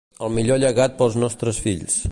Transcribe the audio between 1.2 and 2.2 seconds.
nostres fills.